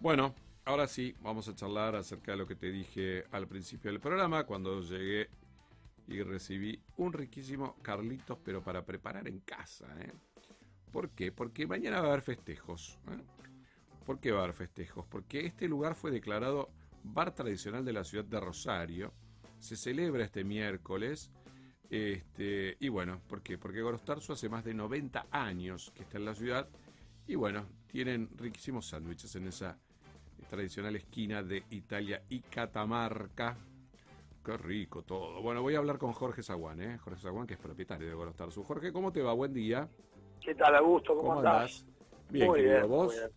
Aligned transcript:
Bueno, 0.00 0.32
ahora 0.64 0.86
sí, 0.86 1.12
vamos 1.22 1.48
a 1.48 1.56
charlar 1.56 1.96
acerca 1.96 2.30
de 2.30 2.38
lo 2.38 2.46
que 2.46 2.54
te 2.54 2.70
dije 2.70 3.24
al 3.32 3.48
principio 3.48 3.90
del 3.90 3.98
programa, 4.00 4.44
cuando 4.44 4.80
llegué 4.80 5.28
y 6.06 6.22
recibí 6.22 6.80
un 6.98 7.12
riquísimo 7.12 7.74
Carlitos, 7.82 8.38
pero 8.44 8.62
para 8.62 8.84
preparar 8.84 9.26
en 9.26 9.40
casa. 9.40 9.86
¿eh? 10.00 10.12
¿Por 10.92 11.10
qué? 11.10 11.32
Porque 11.32 11.66
mañana 11.66 12.00
va 12.00 12.06
a 12.06 12.10
haber 12.10 12.22
festejos. 12.22 12.96
¿eh? 13.10 13.20
¿Por 14.06 14.20
qué 14.20 14.30
va 14.30 14.40
a 14.40 14.44
haber 14.44 14.54
festejos? 14.54 15.04
Porque 15.04 15.44
este 15.44 15.66
lugar 15.66 15.96
fue 15.96 16.12
declarado 16.12 16.70
bar 17.02 17.34
tradicional 17.34 17.84
de 17.84 17.92
la 17.92 18.04
ciudad 18.04 18.24
de 18.24 18.38
Rosario. 18.38 19.12
Se 19.58 19.76
celebra 19.76 20.24
este 20.24 20.44
miércoles. 20.44 21.32
Este, 21.90 22.76
y 22.78 22.88
bueno, 22.88 23.20
¿por 23.28 23.42
qué? 23.42 23.58
Porque 23.58 23.82
Gorostarzo 23.82 24.34
hace 24.34 24.48
más 24.48 24.64
de 24.64 24.74
90 24.74 25.26
años 25.32 25.90
que 25.92 26.04
está 26.04 26.18
en 26.18 26.24
la 26.24 26.36
ciudad. 26.36 26.68
Y 27.26 27.34
bueno, 27.34 27.66
tienen 27.88 28.30
riquísimos 28.36 28.86
sándwiches 28.86 29.34
en 29.34 29.48
esa 29.48 29.76
tradicional 30.48 30.96
esquina 30.96 31.42
de 31.42 31.62
Italia 31.70 32.22
y 32.28 32.40
Catamarca. 32.40 33.56
Qué 34.44 34.56
rico 34.56 35.02
todo. 35.02 35.42
Bueno, 35.42 35.60
voy 35.62 35.74
a 35.74 35.78
hablar 35.78 35.98
con 35.98 36.12
Jorge 36.12 36.42
Zaguán, 36.42 36.80
¿eh? 36.80 36.98
Jorge 36.98 37.20
Zaguán, 37.20 37.46
que 37.46 37.54
es 37.54 37.60
propietario 37.60 38.08
de 38.08 38.14
Gorostarzo. 38.14 38.62
Jorge, 38.64 38.92
¿cómo 38.92 39.12
te 39.12 39.20
va? 39.22 39.32
Buen 39.34 39.52
día. 39.52 39.88
¿Qué 40.40 40.54
tal, 40.54 40.74
Augusto? 40.76 41.14
¿Cómo, 41.14 41.28
¿Cómo 41.34 41.38
andás? 41.40 41.84
Bien, 42.30 42.46
Muy 42.46 42.60
querido, 42.60 42.76
bien, 42.78 42.88
¿vos? 42.90 43.06
muy 43.08 43.16
bien. 43.16 43.30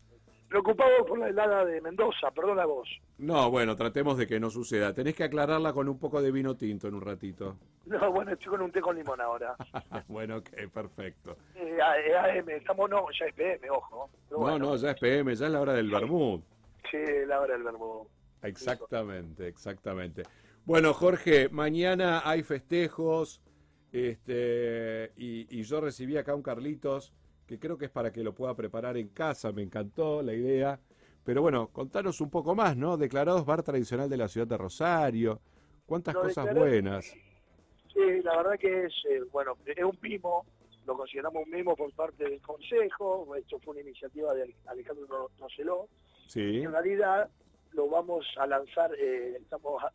Preocupado 0.48 1.06
por 1.06 1.18
la 1.18 1.30
helada 1.30 1.64
de 1.64 1.80
Mendoza, 1.80 2.30
perdona 2.32 2.66
vos. 2.66 2.88
No, 3.18 3.50
bueno, 3.50 3.76
tratemos 3.78 4.18
de 4.18 4.28
que 4.28 4.38
no 4.40 4.50
suceda. 4.50 4.94
Tenés 4.94 5.16
que 5.16 5.24
aclararla 5.24 5.72
con 5.72 5.88
un 5.88 5.98
poco 5.98 6.22
de 6.22 6.30
vino 6.32 6.56
tinto 6.56 6.88
en 6.90 6.96
un 6.96 7.02
ratito. 7.02 7.56
No, 7.86 8.12
bueno, 8.12 8.32
estoy 8.34 8.50
con 8.50 8.62
un 8.62 8.72
té 8.72 8.82
con 8.82 8.96
limón 8.96 9.20
ahora. 9.22 9.56
bueno, 10.10 10.38
ok, 10.38 10.50
perfecto. 10.74 11.38
Eh, 11.56 11.78
A- 11.82 12.00
eh, 12.00 12.40
AM, 12.40 12.50
estamos, 12.50 12.90
no, 12.90 13.06
ya 13.18 13.26
es 13.28 13.34
PM, 13.34 13.70
ojo. 13.70 14.10
Pero 14.28 14.40
No, 14.42 14.44
bueno, 14.44 14.60
no, 14.60 14.76
ya 14.76 14.92
es 14.92 15.00
PM, 15.00 15.34
ya 15.36 15.46
es 15.46 15.52
la 15.52 15.62
hora 15.62 15.74
del 15.74 15.90
Bermud. 15.90 16.42
Sí, 16.90 16.98
la 17.28 17.42
hora 17.42 17.54
del 17.54 17.64
verbo. 17.64 18.08
Exactamente, 18.44 19.48
exactamente. 19.48 20.24
Bueno, 20.66 20.94
Jorge, 20.94 21.50
mañana 21.50 22.22
hay 22.24 22.44
festejos, 22.44 23.42
este, 23.92 25.12
y, 25.16 25.60
y 25.60 25.64
yo 25.64 25.82
recibí 25.82 26.18
acá 26.18 26.34
un 26.36 26.42
Carlitos, 26.42 27.14
que 27.46 27.60
creo 27.60 27.78
que 27.78 27.86
es 27.86 27.92
para 27.92 28.12
que 28.12 28.24
lo 28.24 28.34
pueda 28.34 28.56
preparar 28.56 28.98
en 28.98 29.10
casa, 29.10 29.52
me 29.52 29.62
encantó 29.62 30.22
la 30.22 30.34
idea. 30.34 30.80
Pero 31.24 31.42
bueno, 31.42 31.68
contanos 31.68 32.20
un 32.22 32.30
poco 32.32 32.56
más, 32.56 32.76
¿no? 32.76 32.98
Declarados 32.98 33.46
bar 33.46 33.62
tradicional 33.64 34.10
de 34.10 34.18
la 34.18 34.28
ciudad 34.28 34.48
de 34.48 34.58
Rosario, 34.58 35.40
cuántas 35.86 36.16
Lo 36.16 36.22
cosas 36.24 36.46
declaré- 36.48 36.60
buenas. 36.60 37.06
Sí, 37.94 38.22
la 38.24 38.38
verdad 38.38 38.58
que 38.58 38.86
es, 38.86 38.94
eh, 39.10 39.22
bueno, 39.32 39.56
es 39.66 39.84
un 39.84 39.98
mimo, 40.02 40.46
lo 40.88 40.96
consideramos 40.98 41.44
un 41.46 41.52
mimo 41.52 41.76
por 41.76 41.94
parte 41.94 42.24
del 42.24 42.42
Consejo, 42.42 43.36
esto 43.36 43.60
fue 43.60 43.74
una 43.74 43.82
iniciativa 43.82 44.34
de 44.34 44.56
Alejandro 44.66 45.30
Roseló, 45.38 45.90
Sí, 46.32 46.62
en 46.64 46.72
realidad 46.72 47.30
lo 47.74 47.90
vamos 47.90 48.26
a 48.38 48.48
lanzar, 48.48 48.90
eh, 48.98 49.36
estamos 49.42 49.84
a- 49.84 49.92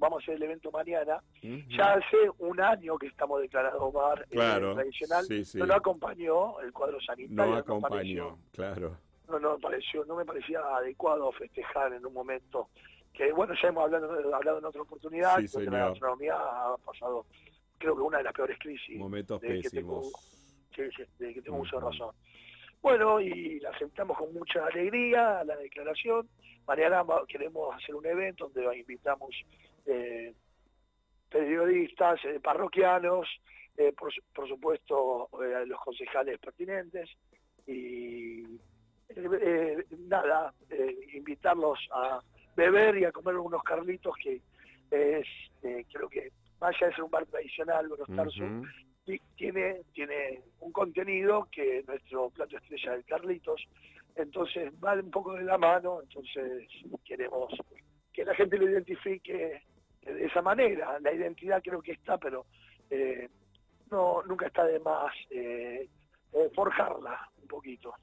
vamos 0.00 0.18
a 0.18 0.22
hacer 0.24 0.34
el 0.34 0.42
evento 0.42 0.72
mañana. 0.72 1.22
Ya 1.68 1.92
hace 1.92 2.16
un 2.38 2.60
año 2.60 2.98
que 2.98 3.06
estamos 3.06 3.40
declarados 3.40 3.92
bar 3.92 4.22
eh, 4.22 4.26
Claro, 4.30 4.74
tradicional. 4.74 5.24
sí, 5.24 5.44
sí. 5.44 5.56
No 5.58 5.66
lo 5.66 5.74
acompañó 5.74 6.58
el 6.62 6.72
cuadro 6.72 7.00
sanitario. 7.00 7.52
no 7.52 7.58
acompañó, 7.58 7.90
pareció- 7.94 8.38
claro. 8.50 8.96
no, 9.28 9.38
no, 9.38 9.56
pareció, 9.60 10.04
no 10.04 10.16
me 10.16 10.24
parecía 10.24 10.58
adecuado 10.78 11.30
festejar 11.30 11.92
en 11.92 12.04
un 12.04 12.12
momento 12.12 12.70
que, 13.12 13.30
bueno, 13.32 13.54
ya 13.62 13.68
hemos 13.68 13.84
hablado, 13.84 14.34
hablado 14.34 14.58
en 14.58 14.64
otra 14.64 14.82
oportunidad, 14.82 15.38
Sí, 15.38 15.46
porque 15.52 15.70
la 15.70 15.90
gastronomía 15.90 16.34
ha 16.36 16.76
pasado, 16.84 17.24
creo 17.78 17.94
que 17.94 18.02
una 18.02 18.18
de 18.18 18.24
las 18.24 18.32
peores 18.32 18.58
crisis. 18.58 18.98
Momentos 18.98 19.40
de 19.40 19.60
que 19.60 19.70
tengo- 19.70 20.00
pésimos. 20.00 20.68
Sí, 20.74 20.82
sí, 20.96 21.02
de 21.20 21.34
que 21.34 21.42
tengo 21.42 21.58
Ujú. 21.58 21.78
razón. 21.80 22.14
Bueno, 22.80 23.20
y 23.20 23.58
la 23.60 23.70
aceptamos 23.70 24.16
con 24.16 24.32
mucha 24.32 24.64
alegría 24.66 25.42
la 25.44 25.56
declaración. 25.56 26.28
Mañana 26.66 27.02
va- 27.02 27.24
queremos 27.26 27.74
hacer 27.74 27.94
un 27.94 28.06
evento 28.06 28.48
donde 28.48 28.78
invitamos 28.78 29.30
eh, 29.86 30.32
periodistas, 31.30 32.24
eh, 32.24 32.40
parroquianos, 32.40 33.28
eh, 33.76 33.92
por, 33.92 34.12
su- 34.12 34.22
por 34.34 34.48
supuesto 34.48 35.28
los 35.66 35.80
concejales 35.80 36.38
pertinentes 36.38 37.10
y 37.66 38.44
nada, 40.08 40.52
invitarlos 41.14 41.78
a 41.92 42.20
beber 42.56 42.98
y 42.98 43.04
a 43.04 43.12
comer 43.12 43.36
unos 43.36 43.62
carlitos 43.62 44.14
que 44.22 44.40
es, 44.90 45.26
creo 45.92 46.08
que 46.08 46.30
allá 46.60 46.86
de 46.88 46.94
ser 46.94 47.04
un 47.04 47.10
bar 47.10 47.26
tradicional, 47.26 47.88
Buenos 47.88 48.08
Tarso, 48.08 48.44
Ujú. 48.44 48.64
Tiene, 49.36 49.82
tiene 49.94 50.42
un 50.60 50.72
contenido 50.72 51.48
que 51.50 51.82
nuestro 51.86 52.30
plato 52.30 52.56
estrella 52.56 52.92
del 52.92 53.04
Carlitos, 53.04 53.66
entonces 54.16 54.72
va 54.84 54.94
un 54.94 55.10
poco 55.10 55.34
de 55.34 55.44
la 55.44 55.56
mano, 55.56 56.02
entonces 56.02 56.68
queremos 57.04 57.52
que 58.12 58.24
la 58.24 58.34
gente 58.34 58.58
lo 58.58 58.68
identifique 58.68 59.62
de 60.02 60.24
esa 60.26 60.42
manera. 60.42 60.98
La 61.00 61.12
identidad 61.12 61.62
creo 61.62 61.80
que 61.80 61.92
está, 61.92 62.18
pero 62.18 62.46
eh, 62.90 63.28
no 63.90 64.22
nunca 64.24 64.46
está 64.46 64.64
de 64.64 64.80
más 64.80 65.12
eh, 65.30 65.88
eh, 66.32 66.50
forjarla 66.54 67.30
un 67.40 67.48
poquito. 67.48 67.94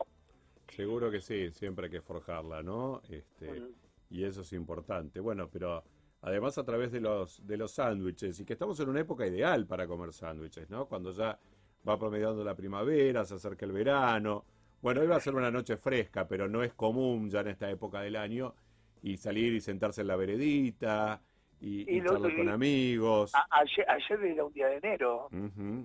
Seguro 0.69 1.11
que 1.11 1.21
sí, 1.21 1.51
siempre 1.51 1.85
hay 1.85 1.91
que 1.91 2.01
forjarla, 2.01 2.63
¿no? 2.63 3.01
Este, 3.09 3.63
y 4.09 4.23
eso 4.23 4.41
es 4.41 4.53
importante. 4.53 5.19
Bueno, 5.19 5.49
pero 5.51 5.83
además 6.25 6.57
a 6.57 6.63
través 6.65 6.91
de 6.91 6.99
los 6.99 7.45
de 7.47 7.55
los 7.57 7.71
sándwiches 7.71 8.39
y 8.39 8.45
que 8.45 8.53
estamos 8.53 8.79
en 8.79 8.89
una 8.89 8.99
época 9.01 9.25
ideal 9.25 9.65
para 9.65 9.87
comer 9.87 10.11
sándwiches, 10.11 10.69
¿no? 10.69 10.87
Cuando 10.87 11.11
ya 11.11 11.39
va 11.87 11.97
promediando 11.97 12.43
la 12.43 12.55
primavera, 12.55 13.23
se 13.25 13.35
acerca 13.35 13.65
el 13.65 13.71
verano. 13.71 14.43
Bueno, 14.81 15.01
hoy 15.01 15.07
va 15.07 15.15
a 15.15 15.19
ser 15.19 15.35
una 15.35 15.51
noche 15.51 15.77
fresca, 15.77 16.27
pero 16.27 16.47
no 16.49 16.63
es 16.63 16.73
común 16.73 17.29
ya 17.29 17.39
en 17.41 17.47
esta 17.49 17.69
época 17.69 18.01
del 18.01 18.15
año 18.15 18.53
y 19.01 19.17
salir 19.17 19.53
y 19.53 19.61
sentarse 19.61 20.01
en 20.01 20.07
la 20.07 20.15
veredita 20.15 21.21
y, 21.61 21.81
y 21.97 22.03
charlar 22.03 22.35
con 22.35 22.49
amigos. 22.49 23.33
A- 23.33 23.47
ayer, 23.61 23.85
ayer 23.89 24.23
era 24.25 24.45
un 24.45 24.53
día 24.53 24.67
de 24.67 24.77
enero. 24.77 25.29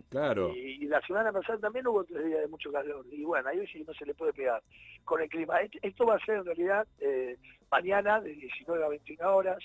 Claro. 0.08 0.52
Y, 0.54 0.86
la 0.86 1.00
semana 1.06 1.30
pasada 1.32 1.58
también 1.58 1.86
hubo 1.86 2.02
tres 2.04 2.24
días 2.26 2.40
de 2.40 2.48
mucho 2.48 2.72
calor. 2.72 3.04
Y 3.12 3.22
bueno, 3.24 3.48
ahí 3.48 3.64
sí 3.68 3.84
no 3.86 3.94
se 3.94 4.04
le 4.06 4.14
puede 4.14 4.32
pegar 4.32 4.62
con 5.04 5.20
el 5.22 5.28
clima. 5.28 5.60
Est- 5.60 5.76
Esto 5.82 6.04
va 6.06 6.16
a 6.16 6.24
ser 6.24 6.36
en 6.38 6.44
realidad 6.46 6.86
eh, 6.98 7.36
mañana 7.70 8.20
de 8.20 8.32
19 8.34 8.84
a 8.84 8.88
21 8.88 9.34
horas, 9.36 9.58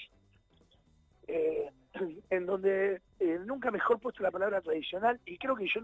eh, 1.27 1.71
en 2.29 2.45
donde 2.45 3.01
eh, 3.19 3.39
nunca 3.45 3.71
mejor 3.71 3.99
puesto 3.99 4.23
la 4.23 4.31
palabra 4.31 4.61
tradicional 4.61 5.19
y 5.25 5.37
creo 5.37 5.55
que 5.55 5.67
yo, 5.67 5.81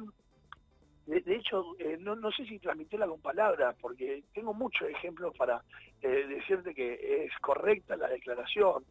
de, 1.05 1.21
de 1.21 1.35
hecho, 1.35 1.75
eh, 1.79 1.97
no, 1.99 2.15
no 2.15 2.31
sé 2.31 2.45
si 2.45 2.59
transmitirla 2.59 3.07
con 3.07 3.21
palabras, 3.21 3.75
porque 3.81 4.23
tengo 4.33 4.53
muchos 4.53 4.89
ejemplos 4.89 5.35
para 5.37 5.61
decirte 6.01 6.73
que 6.73 7.25
es 7.25 7.31
correcta 7.41 7.95
la 7.95 8.07
declaración. 8.07 8.83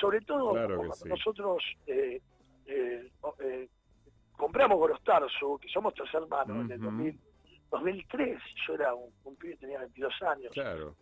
Sobre 0.00 0.20
todo 0.20 0.52
Claro 0.52 0.76
cuando 0.76 0.94
sí. 0.94 1.08
nosotros 1.08 1.62
compramos 4.36 4.78
Gorostarzo, 4.78 5.58
que 5.58 5.68
somos 5.68 5.94
tres 5.94 6.12
hermanos, 6.14 6.64
en 6.64 6.72
el 6.72 6.80
Ujú. 6.80 6.90
2000, 6.90 7.20
2003, 7.70 8.38
yo 8.66 8.74
era 8.74 8.94
un, 8.94 9.10
un 9.24 9.36
pibe, 9.36 9.56
tenía 9.56 9.78
22 9.80 10.22
años. 10.22 10.52
Claro. 10.52 10.94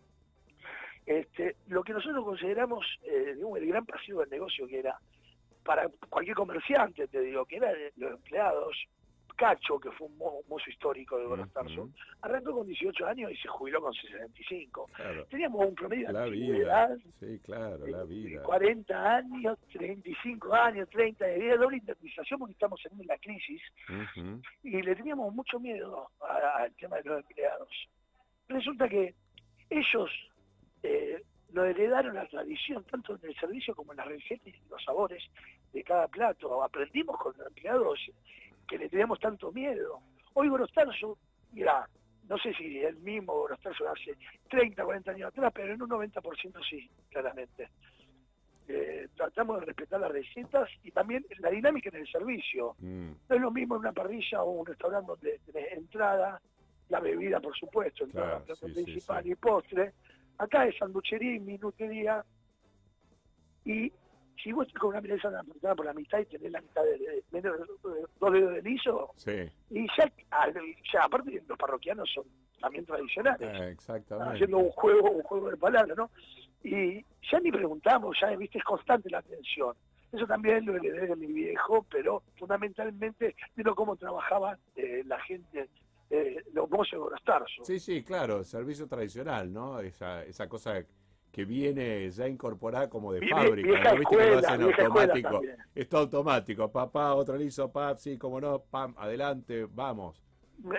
Este, 1.05 1.55
lo 1.67 1.83
que 1.83 1.93
nosotros 1.93 2.23
consideramos 2.23 2.85
eh, 3.03 3.33
digamos, 3.35 3.57
el 3.59 3.67
gran 3.67 3.85
pasivo 3.85 4.21
del 4.21 4.29
negocio, 4.29 4.67
que 4.67 4.79
era 4.79 4.97
para 5.63 5.87
cualquier 6.09 6.35
comerciante, 6.35 7.07
te 7.07 7.21
digo, 7.21 7.45
que 7.45 7.57
era 7.57 7.71
de 7.73 7.91
los 7.97 8.11
empleados, 8.13 8.75
Cacho, 9.35 9.79
que 9.79 9.89
fue 9.91 10.07
un 10.07 10.17
mo- 10.17 10.41
mozo 10.49 10.69
histórico 10.69 11.17
de 11.17 11.25
Gorostarzo, 11.25 11.83
Ujú. 11.83 11.91
arrancó 12.23 12.51
con 12.51 12.67
18 12.67 13.07
años 13.07 13.31
y 13.31 13.37
se 13.37 13.47
jubiló 13.47 13.79
con 13.81 13.93
65. 13.93 14.89
Claro. 14.93 15.25
Teníamos 15.27 15.65
un 15.65 15.75
promedio 15.75 16.07
de 16.07 16.13
La 16.13 16.25
vida. 16.25 16.97
Sí, 17.21 17.39
claro, 17.45 17.87
la 17.87 18.03
vida. 18.03 18.43
40 18.43 19.15
años, 19.15 19.57
35 19.71 20.53
años, 20.53 20.89
30 20.89 21.25
de 21.25 21.39
vida, 21.39 21.55
doble 21.55 21.77
indemnización 21.77 22.37
porque 22.39 22.51
estamos 22.51 22.81
en 22.91 23.07
la 23.07 23.17
crisis 23.17 23.61
y 24.63 24.81
le 24.81 24.95
teníamos 24.95 25.33
mucho 25.33 25.57
miedo 25.57 26.09
a- 26.19 26.63
al 26.63 26.73
tema 26.75 26.97
de 26.97 27.03
los 27.05 27.19
empleados. 27.21 27.69
Resulta 28.49 28.89
que 28.89 29.13
ellos 29.69 30.09
eh, 30.83 31.21
nos 31.51 31.65
heredaron 31.65 32.15
la 32.15 32.27
tradición, 32.27 32.83
tanto 32.85 33.15
en 33.15 33.29
el 33.29 33.35
servicio 33.35 33.75
como 33.75 33.91
en 33.93 33.97
las 33.97 34.07
recetas 34.07 34.47
y 34.47 34.69
los 34.69 34.83
sabores 34.83 35.23
de 35.73 35.83
cada 35.83 36.07
plato. 36.07 36.63
Aprendimos 36.63 37.17
con 37.17 37.33
los 37.37 37.47
empleados 37.47 37.99
que 38.67 38.77
le 38.77 38.87
teníamos 38.89 39.19
tanto 39.19 39.51
miedo. 39.51 39.99
Hoy 40.33 40.47
Gorostarzo, 40.47 41.17
mira, 41.53 41.87
no 42.27 42.37
sé 42.37 42.53
si 42.53 42.79
el 42.79 42.97
mismo 42.97 43.33
Gorostarzo 43.33 43.89
hace 43.89 44.15
30, 44.49 44.83
40 44.83 45.11
años 45.11 45.27
atrás, 45.29 45.51
pero 45.55 45.73
en 45.73 45.81
un 45.81 45.89
90% 45.89 46.59
sí, 46.69 46.89
claramente. 47.09 47.69
Eh, 48.67 49.07
tratamos 49.15 49.59
de 49.59 49.65
respetar 49.65 49.99
las 49.99 50.11
recetas 50.11 50.69
y 50.83 50.91
también 50.91 51.25
la 51.39 51.49
dinámica 51.49 51.89
en 51.89 51.95
el 51.95 52.07
servicio. 52.07 52.75
Mm, 52.77 53.09
No 53.27 53.35
es 53.35 53.41
lo 53.41 53.49
mismo 53.49 53.75
en 53.75 53.79
una 53.79 53.91
parrilla 53.93 54.43
o 54.43 54.51
un 54.51 54.65
restaurante 54.67 55.07
donde 55.07 55.39
tenés 55.51 55.71
entrada, 55.73 56.39
la 56.89 56.99
bebida, 56.99 57.39
por 57.39 57.55
supuesto, 57.57 58.03
entrada, 58.03 58.27
Claro, 58.29 58.45
plato 58.45 58.67
sí, 58.67 58.73
sí, 58.75 58.83
principal 58.83 59.23
sí. 59.23 59.31
y 59.31 59.35
postre. 59.35 59.93
Acá 60.39 60.65
es 60.65 60.77
sanduchería 60.77 61.35
y 61.35 61.39
minutería. 61.39 62.23
Y 63.65 63.91
si 64.41 64.51
vos 64.53 64.67
con 64.79 64.89
una 64.91 65.01
mesa 65.01 65.29
napolitana 65.29 65.75
por 65.75 65.85
la 65.85 65.93
mitad 65.93 66.19
y 66.19 66.25
tenés 66.25 66.51
la 66.51 66.61
mitad 66.61 66.81
de, 66.83 66.97
de- 66.97 67.23
menos 67.31 67.59
de- 67.59 68.05
dos 68.19 68.31
dedos 68.33 68.53
de 68.53 68.61
liso, 68.61 69.11
Sí, 69.15 69.31
y 69.69 69.85
ya, 69.97 71.03
aparte 71.03 71.43
los 71.47 71.57
parroquianos 71.57 72.09
son 72.13 72.23
también 72.61 72.85
tradicionales, 72.85 73.49
eh, 73.61 73.69
exactamente. 73.71 74.33
haciendo 74.33 74.57
un 74.59 74.69
juego, 74.71 75.11
un 75.11 75.23
juego 75.23 75.49
de 75.51 75.57
palabras, 75.57 75.97
¿no? 75.97 76.09
Y 76.63 77.01
ya 77.29 77.39
ni 77.41 77.51
preguntamos, 77.51 78.17
ya 78.21 78.29
viste, 78.35 78.57
es 78.57 78.63
constante 78.63 79.09
la 79.09 79.19
atención. 79.19 79.75
Eso 80.11 80.25
también 80.25 80.65
lo 80.65 80.75
heredé 80.75 81.07
de 81.07 81.15
mi 81.15 81.27
viejo, 81.27 81.85
pero 81.91 82.23
fundamentalmente 82.37 83.35
vino 83.55 83.75
cómo 83.75 83.95
trabajaba 83.95 84.57
eh, 84.75 85.03
la 85.05 85.19
gente, 85.21 85.69
eh, 86.09 86.43
los 86.53 86.69
mozos 86.69 86.91
de 86.91 87.11
los 87.11 87.23
tarsos. 87.23 87.65
Sí, 87.65 87.79
sí, 87.79 88.03
claro, 88.03 88.43
servicio 88.43 88.87
tradicional, 88.87 89.51
¿no? 89.51 89.79
Esa, 89.79 90.23
esa 90.23 90.47
cosa 90.47 90.83
que 91.31 91.45
viene 91.45 92.09
ya 92.09 92.27
incorporada 92.27 92.89
como 92.89 93.13
de 93.13 93.27
fábrica, 93.27 93.67
vieja 93.67 93.91
¿no? 93.93 93.99
¿Viste 93.99 94.15
que 94.15 94.15
lo 94.17 94.21
escuela, 94.23 94.47
hacen 94.47 94.69
escuela 94.69 94.87
automático? 94.87 95.29
también. 95.29 95.57
Es 95.75 95.89
todo 95.89 96.01
automático. 96.01 96.71
Papá, 96.71 97.13
otro 97.13 97.37
liso, 97.37 97.71
pap, 97.71 97.97
sí, 97.97 98.17
como 98.17 98.41
no, 98.41 98.63
pam, 98.63 98.95
adelante, 98.97 99.67
vamos. 99.69 100.21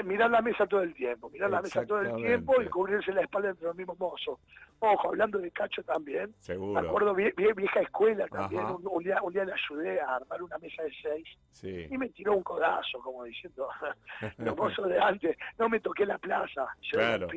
Mirar 0.04 0.30
la 0.30 0.42
mesa 0.42 0.66
todo 0.66 0.82
el 0.82 0.94
tiempo, 0.94 1.30
mirar 1.30 1.50
la 1.50 1.62
mesa 1.62 1.84
todo 1.86 2.00
el 2.00 2.14
tiempo 2.16 2.60
y 2.60 2.66
cubrirse 2.68 3.12
la 3.12 3.22
espalda 3.22 3.50
entre 3.50 3.66
los 3.66 3.76
mismos 3.76 3.98
mozos. 3.98 4.38
Ojo, 4.80 5.08
hablando 5.08 5.38
de 5.38 5.50
cacho 5.50 5.82
también, 5.82 6.30
me 6.30 6.34
Seguro. 6.42 6.78
acuerdo 6.80 7.14
vie- 7.14 7.34
vie- 7.34 7.54
vieja 7.54 7.80
escuela 7.80 8.26
también, 8.28 8.64
un, 8.64 8.86
un 8.86 9.02
día, 9.04 9.20
un 9.22 9.32
día 9.32 9.44
le 9.44 9.52
ayudé 9.52 10.00
a 10.00 10.16
armar 10.16 10.42
una 10.42 10.58
mesa 10.58 10.82
de 10.82 10.90
seis 11.02 11.28
Sí. 11.50 11.86
y 11.90 11.98
me 11.98 12.08
tiró 12.10 12.34
un 12.36 12.42
codazo, 12.42 12.98
como 13.00 13.24
diciendo, 13.24 13.68
los 14.38 14.56
mozos 14.56 14.88
de 14.88 14.98
antes, 14.98 15.36
no 15.58 15.68
me 15.68 15.80
toqué 15.80 16.06
la 16.06 16.18
plaza, 16.18 16.66
yo 16.82 16.98
Claro. 16.98 17.28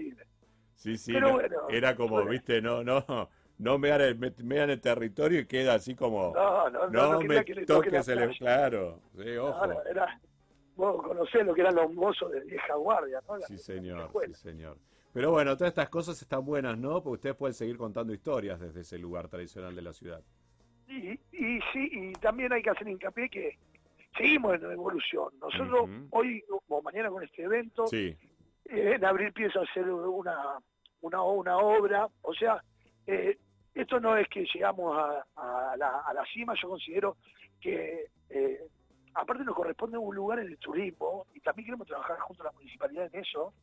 Sí, 0.76 0.98
sí. 0.98 1.14
Pero 1.14 1.28
no, 1.28 1.34
bueno, 1.36 1.58
era 1.70 1.96
como, 1.96 2.16
bueno. 2.16 2.30
viste, 2.32 2.62
no, 2.62 2.84
no, 2.84 3.30
no 3.58 3.78
me 3.78 3.90
dan 3.90 4.02
el, 4.02 4.18
me, 4.18 4.34
me 4.44 4.56
dan 4.58 4.70
el 4.70 4.82
territorio 4.82 5.40
y 5.40 5.46
queda 5.46 5.76
así 5.76 5.96
como, 5.96 6.34
No, 6.34 6.70
no, 6.70 6.90
no, 6.90 7.14
no, 7.14 7.22
me 7.22 7.46
que 7.46 7.66
toques 7.66 8.08
el, 8.10 8.38
claro, 8.38 9.00
sí, 9.16 9.38
ojo. 9.38 9.82
era, 9.86 10.20
vos 10.76 11.02
conocés 11.04 11.46
lo 11.46 11.54
que 11.54 11.62
eran 11.62 11.76
los 11.76 11.94
mozos 11.94 12.32
de 12.32 12.42
vieja 12.42 12.76
guardia, 12.76 13.20
¿no? 13.28 13.38
La- 13.38 13.48
Sí, 13.48 13.58
señor, 13.58 14.10
sí, 14.26 14.34
señor. 14.34 14.78
Pero 15.14 15.32
bueno, 15.32 15.56
todas 15.56 15.70
estas 15.72 15.90
cosas 15.90 16.20
están 16.22 16.44
buenas, 16.44 16.78
¿no? 16.78 17.04
Porque 17.04 17.14
ustedes 17.16 17.36
pueden 17.36 17.54
seguir 17.54 17.78
contando 17.78 18.14
historias 18.14 18.60
desde 18.60 18.82
ese 18.82 18.98
lugar 18.98 19.28
tradicional 19.28 19.76
de 19.76 19.82
la 19.84 19.94
ciudad. 19.94 20.22
Y, 20.88 21.12
y 21.32 21.60
sí, 21.72 21.90
y 21.92 22.14
también 22.14 22.52
hay 22.52 22.62
que 22.64 22.72
hacer 22.72 22.88
hincapié 22.88 23.30
que 23.30 23.58
seguimos 24.18 24.56
en 24.56 24.72
evolución. 24.72 25.30
Nosotros 25.40 25.90
hoy 26.10 26.44
o 26.68 26.82
mañana 26.82 27.10
con 27.10 27.24
este 27.24 27.44
evento, 27.44 27.86
Sí, 27.88 28.18
eh, 28.66 28.94
en 28.96 29.06
abril 29.06 29.32
pienso 29.34 29.62
hacer 29.62 29.88
una, 29.90 30.58
una, 31.02 31.22
una 31.22 31.58
obra. 31.58 32.08
O 32.24 32.34
sea, 32.34 32.64
eh, 33.06 33.38
esto 33.76 34.00
no 34.00 34.18
es 34.18 34.28
que 34.30 34.46
llegamos 34.54 34.98
a, 34.98 35.26
a 35.36 35.78
la, 35.78 36.00
a 36.00 36.14
la 36.14 36.26
cima, 36.34 36.54
yo 36.60 36.70
considero 36.70 37.18
que 37.62 38.08
eh, 38.30 38.68
aparte 39.16 39.44
nos 39.44 39.56
corresponde 39.56 39.98
un 39.98 40.16
lugar 40.16 40.40
en 40.40 40.48
el 40.48 40.58
turismo 40.58 41.26
y 41.34 41.40
también 41.40 41.66
queremos 41.66 41.88
trabajar 41.88 42.20
junto 42.20 42.44
a 42.44 42.46
la 42.48 42.52
municipalidad 42.54 43.10
en 43.14 43.22
eso. 43.22 43.54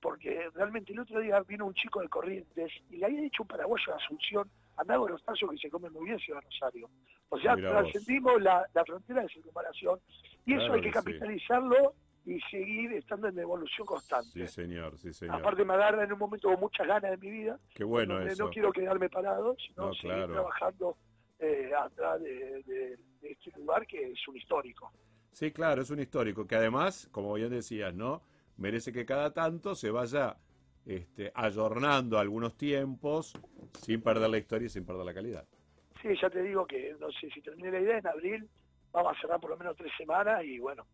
Porque 0.00 0.50
realmente 0.54 0.92
el 0.92 0.98
otro 0.98 1.20
día 1.20 1.40
vino 1.42 1.64
un 1.64 1.74
chico 1.74 2.00
de 2.00 2.08
Corrientes 2.08 2.72
y 2.90 2.96
le 2.96 3.06
había 3.06 3.20
dicho 3.20 3.44
un 3.44 3.48
paraguayo 3.48 3.84
de 3.86 4.02
Asunción, 4.02 4.50
andaba 4.76 5.08
los 5.08 5.22
tazos 5.22 5.48
que 5.50 5.58
se 5.58 5.70
come 5.70 5.88
muy 5.90 6.06
bien 6.06 6.18
Ciudad 6.18 6.40
Rosario. 6.42 6.90
O 7.28 7.38
sea, 7.38 7.54
Mirá 7.54 7.70
trascendimos 7.82 8.42
la, 8.42 8.66
la 8.74 8.84
frontera 8.84 9.22
de 9.22 9.28
circunvalación 9.28 10.00
y 10.44 10.54
eso 10.54 10.72
hay 10.72 10.80
que 10.80 10.88
sí. 10.88 10.92
capitalizarlo 10.94 11.94
y 12.24 12.40
seguir 12.50 12.92
estando 12.94 13.28
en 13.28 13.38
evolución 13.38 13.86
constante. 13.86 14.28
sí, 14.32 14.46
señor, 14.48 14.98
sí, 14.98 15.12
señor. 15.12 15.36
Aparte 15.36 15.64
me 15.64 15.74
agarra 15.74 16.02
en 16.02 16.12
un 16.12 16.18
momento 16.18 16.48
con 16.48 16.58
muchas 16.58 16.86
ganas 16.86 17.10
de 17.12 17.16
mi 17.18 17.30
vida, 17.30 17.58
Qué 17.72 17.84
bueno 17.84 18.14
donde 18.14 18.32
eso. 18.32 18.44
no 18.46 18.50
quiero 18.50 18.72
quedarme 18.72 19.08
parado, 19.08 19.54
sino 19.64 19.86
No, 19.86 19.94
seguir 19.94 20.16
claro. 20.16 20.32
trabajando 20.32 20.96
eh, 21.42 21.70
atrás 21.78 22.20
de, 22.22 22.62
de- 22.62 22.96
de 23.20 23.30
este 23.30 23.50
lugar 23.58 23.86
que 23.86 24.12
es 24.12 24.28
un 24.28 24.36
histórico. 24.36 24.90
Sí, 25.32 25.50
claro, 25.52 25.82
es 25.82 25.90
un 25.90 26.00
histórico 26.00 26.46
que 26.46 26.56
además, 26.56 27.08
como 27.10 27.32
bien 27.34 27.50
decías, 27.50 27.94
¿no? 27.94 28.22
Merece 28.56 28.92
que 28.92 29.06
cada 29.06 29.32
tanto 29.32 29.74
se 29.74 29.90
vaya 29.90 30.36
este, 30.86 31.30
ayornando 31.34 32.18
algunos 32.18 32.56
tiempos 32.56 33.32
sin 33.80 34.02
perder 34.02 34.28
la 34.30 34.38
historia 34.38 34.66
y 34.66 34.70
sin 34.70 34.84
perder 34.84 35.04
la 35.06 35.14
calidad. 35.14 35.46
Sí, 36.02 36.08
ya 36.20 36.28
te 36.30 36.42
digo 36.42 36.66
que 36.66 36.94
no 36.98 37.10
sé 37.12 37.30
si 37.30 37.40
termine 37.40 37.70
la 37.70 37.80
idea 37.80 37.98
en 37.98 38.06
abril, 38.06 38.48
vamos 38.92 39.16
a 39.16 39.20
cerrar 39.20 39.40
por 39.40 39.50
lo 39.50 39.56
menos 39.56 39.76
tres 39.76 39.92
semanas 39.96 40.44
y 40.44 40.58
bueno, 40.58 40.84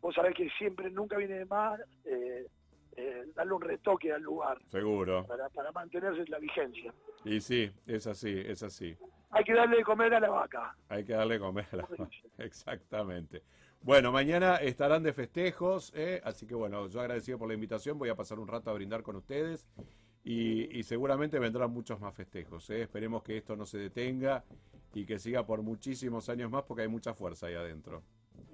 vos 0.00 0.14
sabés 0.14 0.34
que 0.34 0.48
siempre, 0.58 0.90
nunca 0.90 1.16
viene 1.16 1.34
de 1.38 1.44
más 1.44 1.78
eh, 2.04 2.46
eh, 2.96 3.26
darle 3.34 3.52
un 3.52 3.62
retoque 3.62 4.12
al 4.12 4.22
lugar 4.22 4.58
Seguro. 4.70 5.26
para, 5.26 5.48
para 5.50 5.72
mantenerse 5.72 6.24
la 6.28 6.38
vigencia. 6.38 6.92
Y 7.24 7.40
sí, 7.40 7.70
es 7.86 8.06
así, 8.06 8.32
es 8.46 8.62
así. 8.62 8.96
Hay 9.30 9.44
que 9.44 9.54
darle 9.54 9.78
de 9.78 9.84
comer 9.84 10.14
a 10.14 10.20
la 10.20 10.30
vaca. 10.30 10.76
Hay 10.88 11.04
que 11.04 11.12
darle 11.12 11.38
comer 11.38 11.66
a 11.72 11.76
la 11.76 11.88
dice. 11.90 12.28
Exactamente. 12.38 13.42
Bueno, 13.82 14.12
mañana 14.12 14.56
estarán 14.56 15.02
de 15.02 15.12
festejos, 15.12 15.92
¿eh? 15.94 16.20
así 16.24 16.46
que 16.46 16.54
bueno, 16.54 16.88
yo 16.88 17.00
agradecido 17.00 17.38
por 17.38 17.48
la 17.48 17.54
invitación, 17.54 17.98
voy 17.98 18.08
a 18.08 18.14
pasar 18.14 18.38
un 18.38 18.48
rato 18.48 18.70
a 18.70 18.74
brindar 18.74 19.02
con 19.02 19.16
ustedes 19.16 19.66
y, 20.22 20.78
y 20.78 20.82
seguramente 20.84 21.38
vendrán 21.38 21.70
muchos 21.70 22.00
más 22.00 22.14
festejos. 22.14 22.70
¿eh? 22.70 22.82
Esperemos 22.82 23.22
que 23.22 23.36
esto 23.36 23.56
no 23.56 23.66
se 23.66 23.78
detenga 23.78 24.44
y 24.94 25.04
que 25.04 25.18
siga 25.18 25.44
por 25.44 25.62
muchísimos 25.62 26.28
años 26.28 26.50
más 26.50 26.62
porque 26.62 26.82
hay 26.82 26.88
mucha 26.88 27.12
fuerza 27.12 27.46
ahí 27.48 27.54
adentro. 27.54 28.02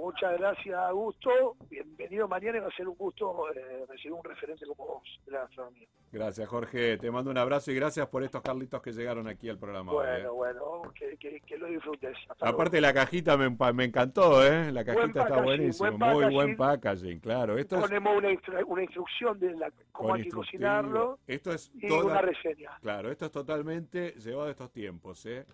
Muchas 0.00 0.38
gracias, 0.38 0.74
Augusto. 0.76 1.56
Bienvenido 1.68 2.26
mañana 2.26 2.56
y 2.56 2.60
va 2.60 2.68
a 2.68 2.76
ser 2.76 2.88
un 2.88 2.96
gusto 2.96 3.52
eh, 3.54 3.84
recibir 3.86 4.14
un 4.14 4.24
referente 4.24 4.64
como 4.66 4.86
vos 4.86 5.02
de 5.26 5.32
la 5.32 5.40
gastronomía. 5.40 5.86
Gracias, 6.10 6.48
Jorge. 6.48 6.96
Te 6.96 7.10
mando 7.10 7.30
un 7.30 7.36
abrazo 7.36 7.70
y 7.70 7.74
gracias 7.74 8.08
por 8.08 8.22
estos 8.24 8.40
Carlitos 8.40 8.80
que 8.80 8.92
llegaron 8.92 9.28
aquí 9.28 9.48
al 9.50 9.58
programa. 9.58 9.92
hoy, 9.92 10.06
¿eh? 10.06 10.26
Bueno, 10.26 10.34
bueno, 10.34 10.92
que, 10.94 11.16
que- 11.18 11.40
que 11.40 11.58
lo 11.58 11.66
disfrutes. 11.66 12.16
Hasta 12.30 12.48
Aparte 12.48 12.80
la 12.80 12.94
cajita 12.94 13.36
me, 13.36 13.50
me 13.74 13.84
encantó, 13.84 14.42
¿eh? 14.44 14.72
La 14.72 14.82
Buen 14.84 14.96
cajita 14.96 15.04
está 15.06 15.22
packaging, 15.28 15.44
buenísima, 15.44 15.90
buen 15.90 16.26
muy 16.26 16.34
buen 16.34 16.56
packaging. 16.56 17.20
claro. 17.20 17.58
Esto 17.58 17.76
es 17.76 17.82
ponemos 17.82 18.16
una, 18.16 18.30
instru- 18.30 18.64
una 18.66 18.82
instrucción 18.82 19.38
de 19.38 19.54
la, 19.54 19.70
cómo 19.92 20.14
hay 20.14 20.22
que 20.22 20.30
cocinarlo 20.30 21.18
Esto 21.26 21.52
es 21.52 21.70
y 21.74 21.86
toda- 21.86 22.06
una 22.06 22.22
reseña. 22.22 22.70
Claro, 22.80 23.10
esto 23.10 23.26
es 23.26 23.32
totalmente 23.32 24.12
llevado 24.12 24.48
a 24.48 24.50
estos 24.50 24.72
tiempos, 24.72 25.26
¿eh? 25.26 25.44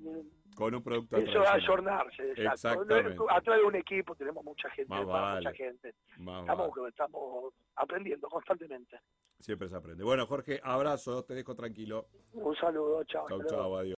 Mm, 0.00 0.20
Con 0.56 0.74
un 0.74 0.82
producto 0.82 1.16
Eso 1.18 1.38
va 1.40 1.50
a 1.50 1.52
tradicional. 1.60 2.00
ayornarse, 2.00 2.32
exacto. 2.32 2.94
Atrás 3.30 3.58
de 3.58 3.64
un 3.64 3.74
equipo 3.76 4.14
tenemos 4.16 4.42
mucha 4.42 4.70
gente, 4.70 4.88
Más 4.88 5.04
para 5.04 5.20
vale. 5.20 5.40
mucha 5.46 5.52
gente. 5.56 5.94
Más 6.18 6.40
Estamos, 6.40 6.70
vale. 6.74 6.88
estamos 6.88 7.54
aprendiendo 7.76 8.28
constantemente. 8.28 8.98
Siempre 9.38 9.68
se 9.68 9.76
aprende. 9.76 10.02
Bueno, 10.02 10.26
Jorge, 10.26 10.58
abrazo, 10.64 11.24
te 11.24 11.34
dejo 11.34 11.54
tranquilo. 11.54 12.06
Un 12.32 12.56
saludo, 12.56 13.04
chao. 13.04 13.28
Luego. 13.28 13.44
chau, 13.50 13.76
adiós. 13.76 13.96